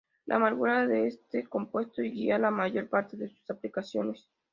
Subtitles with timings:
[0.25, 4.27] La amargura de este compuesto guía la mayor parte de sus aplicaciones.